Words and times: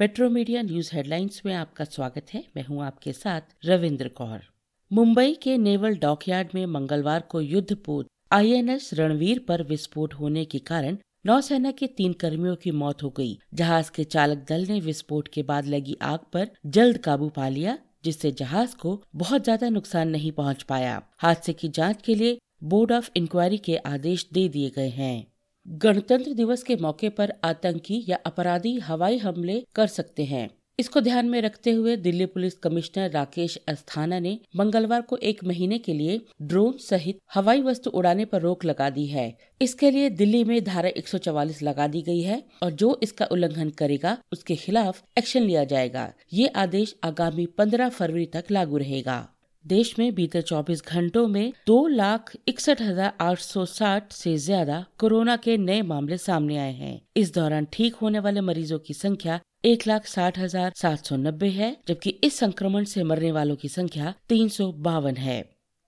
Metro 0.00 0.28
media 0.30 0.60
news 0.62 0.90
headlines 0.94 1.40
में 1.46 1.52
आपका 1.54 1.84
स्वागत 1.84 2.26
है। 2.34 2.42
मैं 2.56 2.64
हूँ 2.64 2.82
आपके 2.84 3.12
साथ 3.12 3.54
रविंद्र 3.64 4.08
कौर। 4.08 4.40
मुंबई 4.90 5.32
के 5.42 5.56
नेवल 5.58 5.96
डॉकयार्ड 5.96 6.48
में 6.54 6.66
मंगलवार 6.66 7.20
को 7.20 7.40
युद्धपोत 7.40 8.06
आईएनएस 8.32 8.90
रणवीर 8.94 9.38
पर 9.48 9.62
विस्फोट 9.62 10.14
होने 10.14 10.44
के 10.44 10.58
कारण 10.58 10.96
नौसेना 11.26 11.70
के 11.70 11.86
तीन 11.86 12.12
कर्मियों 12.12 12.54
की 12.56 12.70
मौत 12.72 13.02
हो 13.02 13.10
गई। 13.10 13.38
जहाज़ 13.54 13.90
के 13.90 14.04
चालक 14.04 14.44
दल 14.48 14.66
ने 14.66 14.78
विस्फोट 14.80 15.28
के 15.28 15.42
बाद 15.42 15.66
लगी 15.66 15.96
आग 16.02 16.20
पर 16.32 16.48
जल्द 16.68 16.98
काबू 16.98 17.28
पा 17.28 17.48
लिया, 17.48 17.76
जिससे 18.04 18.30
जहाज़ 18.32 18.76
को 18.76 19.02
बहुत 19.14 19.44
ज़्यादा 19.44 19.68
नुकसान 19.68 20.08
नहीं 20.08 20.30
पहुँच 20.32 20.62
पाया। 20.62 21.02
हादसे 21.18 21.52
की 21.52 21.68
जाँच 21.70 22.02
के 22.02 22.14
लिए 22.14 22.38
बोर्ड 22.64 22.92
ऑफ़ 22.92 23.10
इंक्वायरी 23.16 23.58
के 23.58 23.76
आदेश 23.76 24.28
दे 24.32 24.48
दिए 24.48 24.70
गए 24.70 24.88
हैं। 24.90 25.26
गणतंत्र 25.68 26.32
दिवस 26.32 26.62
के 26.62 26.76
मौके 26.76 27.08
पर 27.08 27.32
आतंकी 27.44 28.04
या 28.08 28.16
अपराधी 28.26 28.78
हवाई 28.78 29.18
हमले 29.18 29.64
कर 29.74 29.86
सकते 29.86 30.24
हैं। 30.24 30.48
इसको 30.78 31.00
ध्यान 31.00 31.28
में 31.28 31.40
रखते 31.42 31.70
हुए 31.70 31.96
दिल्ली 31.96 32.26
पुलिस 32.26 32.54
कमिश्नर 32.54 33.10
राकेश 33.10 33.58
अस्थाना 33.68 34.18
ने 34.18 34.38
मंगलवार 34.56 35.00
को 35.00 35.16
एक 35.16 35.44
महीने 35.44 35.78
के 35.78 35.92
लिए 35.92 36.20
ड्रोन 36.42 36.72
सहित 36.72 37.18
हवाई 37.34 37.62
वस्तु 37.62 37.90
उड़ाने 37.90 38.24
पर 38.24 38.40
रोक 38.40 38.64
लगा 38.64 38.90
दी 38.90 39.06
है। 39.06 39.38
इसके 39.62 39.90
लिए 39.90 40.10
दिल्ली 40.10 40.44
में 40.44 40.64
धारा 40.64 40.88
144 40.88 41.62
लगा 41.62 41.86
दी 41.86 42.02
गई 42.02 42.20
है 42.20 42.42
और 42.62 42.70
जो 42.70 42.98
इसका 43.02 43.24
उल्लंघन 43.24 43.70
करेगा, 43.70 44.18
उसके 44.32 44.56
खिलाफ 44.56 45.02
एक्शन 45.18 45.42
लिया 45.42 45.64
जाएगा। 45.64 46.12
ये 46.32 46.46
आदेश 46.46 46.96
आगामी 47.04 47.46
15 47.46 47.88
फरवरी 47.88 48.26
तक 48.26 48.44
लागू 48.50 48.76
रहेगा। 48.76 49.26
देश 49.64 49.98
में 49.98 50.14
बीते 50.14 50.40
24 50.42 50.82
घंटों 50.88 51.26
में 51.28 51.52
दो 51.66 51.86
लाख 51.88 52.32
इकसठ 52.48 52.80
हज़ार 52.82 53.12
आठ 53.20 53.38
सौ 53.38 53.64
साठ 53.66 54.12
से 54.12 54.36
ज़्यादा 54.38 54.84
कोरोना 54.98 55.36
के 55.36 55.56
नए 55.58 55.82
मामले 55.82 56.18
सामने 56.18 56.56
आए 56.58 56.72
हैं। 56.74 57.00
इस 57.16 57.34
दौरान 57.34 57.66
ठीक 57.72 57.94
होने 57.94 58.18
वाले 58.18 58.40
मरीजों 58.42 58.78
की 58.78 58.94
संख्या 58.94 59.38
एक 59.64 59.86
लाख 59.86 60.06
साठ 60.06 60.38
हज़ार 60.38 60.72
सात 60.76 61.06
सौ 61.06 61.16
नब्बे 61.18 61.48
है, 61.50 61.76
जबकि 61.88 62.10
इस 62.10 62.38
संक्रमण 62.38 62.84
से 62.84 63.02
मरने 63.04 63.32
वालों 63.32 63.56
की 63.56 63.68
संख्या 63.68 64.14
तीन 64.28 64.48
सौ 64.48 64.72
बावन 64.80 65.16
है। 65.18 65.40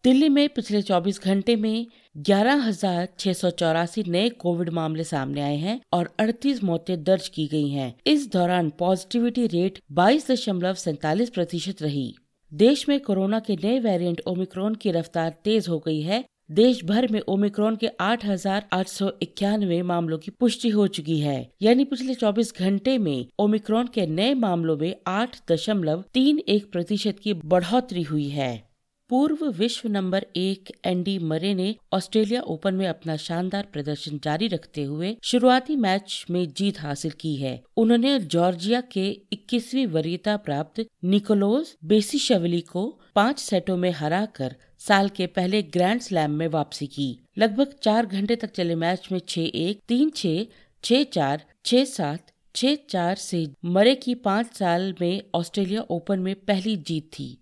दिल्ली 0.04 0.28
में 0.28 0.48
पिछले 0.50 0.82
24 0.82 1.22
घंटे 1.22 1.56
में 1.56 1.86
ग्यारह 2.18 2.64
हज़ार 2.64 3.08
छह 3.18 3.32
सौ 3.34 3.50
चौरासी 3.52 4.04
नए 4.08 4.28
कोविड 4.38 4.70
मामले 4.74 5.04
सामने 5.06 5.40
आए 5.40 5.56
हैं 5.58 5.80
और 5.92 6.14
38 6.20 6.62
मौतें 6.64 7.02
दर्ज 7.04 7.28
की 7.28 7.46
गई 7.48 7.68
हैं। 7.70 7.94
इस 8.06 8.30
दौरान 8.32 8.70
पॉजिटिविटी 8.78 9.46
रेट 9.48 9.78
बाईस 9.92 10.30
दशमलव 10.30 10.74
सैतालीस 10.78 11.30
प्रतिशत 11.30 11.82
रही। 11.82 12.12
देश 12.52 12.88
में 12.88 12.98
कोरोना 13.00 13.38
के 13.40 13.54
नए 13.54 13.78
वेरिएंट 13.78 14.20
ओमिक्रॉन 14.26 14.74
की 14.74 14.90
रफ्तार 14.90 15.34
तेज 15.44 15.68
हो 15.68 15.78
गई 15.78 16.00
है। 16.00 16.24
देश 16.50 16.82
भर 16.84 17.06
में 17.10 17.20
ओमिक्रॉन 17.28 17.76
के 17.76 17.88
आठ 18.00 18.24
हज़ार 18.24 18.68
आठ 18.72 18.88
सौ 18.88 19.10
इक्यानवे 19.22 19.82
मामलों 19.82 20.18
की 20.18 20.30
पुष्टि 20.30 20.68
हो 20.68 20.86
चुकी 20.86 21.18
है। 21.20 21.50
यानी 21.62 21.84
पिछले 21.84 22.14
24 22.14 22.52
घंटे 22.58 22.96
में 22.98 23.26
ओमिक्रॉन 23.38 23.86
के 23.86 24.06
नए 24.06 24.34
मामलों 24.34 24.76
में 24.76 24.94
आठ 25.06 25.36
दशमलव 25.52 26.04
तीन 26.14 26.38
एक 26.48 26.70
प्रतिशत 26.72 27.18
की 27.22 27.34
बढ़ोतरी 27.34 28.02
हुई 28.02 28.28
है। 28.28 28.69
पूर्व 29.10 29.44
विश्व 29.50 29.88
नंबर 29.88 30.26
एक, 30.36 30.70
एंडी 30.86 31.18
मरे 31.18 31.54
ने 31.54 31.74
ऑस्ट्रेलिया 31.92 32.40
ओपन 32.42 32.74
में 32.74 32.86
अपना 32.86 33.16
शानदार 33.16 33.66
प्रदर्शन 33.72 34.20
जारी 34.24 34.48
रखते 34.48 34.82
हुए 34.84 35.16
शुरुआती 35.22 35.76
मैच 35.76 36.26
में 36.30 36.52
जीत 36.52 36.80
हासिल 36.80 37.10
की 37.10 37.34
है। 37.36 37.62
उन्होंने 37.76 38.18
जॉर्जिया 38.20 38.80
के 38.80 39.10
21वीं 39.32 39.86
वरीयता 39.86 40.36
प्राप्त 40.36 40.86
निकोलोस 41.04 41.76
बेसीशवली 41.84 42.60
को 42.60 43.00
पाँच 43.14 43.38
सेटों 43.38 43.76
में 43.76 43.90
हराकर 43.90 44.56
साल 44.78 45.08
के 45.08 45.26
पहले 45.26 45.62
ग्रैंड 45.62 46.00
स्लैम 46.00 46.30
में 46.30 46.48
वापसी 46.48 46.86
की। 46.86 47.10
लगभग 47.38 47.74
चार 47.82 48.06
घंटे 48.06 48.36
तक 48.36 48.50
चले 48.50 48.74
मैच 48.74 49.08
में 49.12 49.20
छह 49.28 49.40
एक, 49.40 49.80
तीन 49.88 50.10
छह 50.10 50.44
छह 50.84 51.02
चार, 51.02 51.44
छह 51.64 51.84
सात, 51.84 52.32
छह 52.54 52.74
चार 52.90 53.16
से 53.16 53.46
मरे 53.64 53.94
की 53.94 54.14
पाँच 54.14 54.54
साल 54.54 54.94
में 55.00 55.22
ऑस्ट्रेलिया 55.34 55.80
ओपन 55.90 56.18
में 56.18 56.34
पहली 56.34 56.76
जीत 56.76 57.10
थी। 57.12 57.36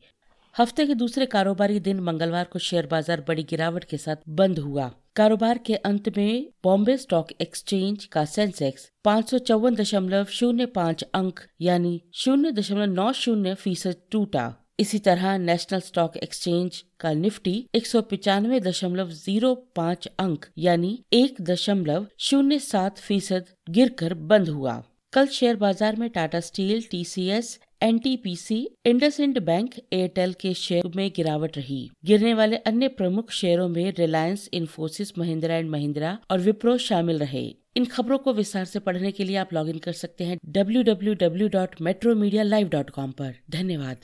हफ़्ते 0.58 0.84
के 0.86 0.94
दूसरे 0.94 1.26
कारोबारी 1.26 1.80
दिन 1.80 1.98
मंगलवार 2.00 2.44
को 2.44 2.58
शेयर 2.58 2.86
बाज़ार 2.86 3.20
बड़ी 3.28 3.42
गिरावट 3.42 3.84
के 3.84 3.96
साथ 3.96 4.22
बंद 4.38 4.58
हुआ। 4.58 4.86
कारोबार 5.16 5.58
के 5.66 5.74
अंत 5.76 6.08
में 6.16 6.48
बॉम्बे 6.64 6.96
स्टॉक 6.96 7.28
एक्सचेंज 7.40 8.04
का 8.06 8.24
सेंसेक्स 8.24 8.90
पाँच 9.04 9.30
सौ 9.30 9.38
चौवन 9.40 9.74
दशमलव 9.74 10.24
शून्य 10.30 10.66
पाँच 10.74 11.02
अंक, 11.04 11.40
यानी 11.60 12.00
शून्य 12.14 12.50
दशमलव 12.52 12.92
नौ 12.92 13.12
शून्य 13.12 13.54
फ़ीसद 13.54 13.96
टूटा। 14.12 14.52
इसी 14.80 14.98
तरह 15.00 15.36
नेशनल 15.38 15.80
स्टॉक 15.80 16.16
एक्सचेंज 16.18 16.82
का 17.00 17.12
निफ्टी 17.14 17.54
एक 17.74 17.86
सौ 17.86 18.02
पिचानवे 18.10 18.60
दशमलव 18.60 19.10
ज़ीरो 19.12 19.54
पाँच 19.76 20.08
अंक, 20.18 20.44
यानी 20.58 20.92
एक 21.12 21.40
दशमलव 21.42 22.06
शून्य 22.20 22.58
सात 22.58 22.98
फ़ीसद 22.98 23.54
गिर 23.70 23.94
कर 23.98 24.14
बंद 24.26 24.48
हुआ। 24.48 24.82
कल 25.12 25.26
शेयर 25.28 25.56
बाज़ार 25.56 25.96
में 25.96 26.08
Tata 26.10 26.40
Steel, 26.40 26.82
TCS 26.90 27.58
NTPC 27.82 28.56
IndusInd 28.86 29.38
Bank 29.38 29.74
Airtel 29.92 30.32
के 30.32 30.54
शेयर 30.54 30.90
में 30.96 31.10
गिरावट 31.16 31.56
रही। 31.58 31.90
गिरने 32.04 32.34
वाले 32.34 32.56
अन्य 32.56 32.88
प्रमुख 32.88 33.30
शेयरों 33.30 33.68
में 33.68 33.92
रिलायंस 33.98 34.48
इन्फोसिस 34.52 35.18
महिंद्रा 35.18 35.54
एंड 35.54 35.70
महिंद्रा 35.70 36.18
और 36.30 36.38
विप्रो 36.38 36.76
शामिल 36.78 37.18
रहे। 37.18 37.54
इन 37.76 37.84
खबरों 37.84 38.18
को 38.18 38.32
विस्तार 38.32 38.64
से 38.64 38.78
पढ़ने 38.78 39.12
के 39.12 39.24
लिए 39.24 39.36
आप 39.36 39.54
लॉगिन 39.54 39.78
कर 39.78 39.92
सकते 39.92 40.24
हैं 40.24 40.38
W 40.46 40.82
W 40.82 41.14
W 41.14 41.48
dot 41.48 41.80
metro 41.80 42.14
media 42.14 42.42
live 42.42 42.68
dot 42.68 42.90
com 42.90 43.12
धन्यवाद। 43.50 43.96